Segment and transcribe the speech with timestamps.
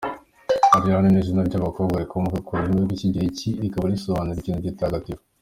[0.77, 5.23] Ariane ni izina ry’abakobwa rikomoka ku rurimi rw’Ikigereki rikaba risobanura “Ikintu gitagatifu”.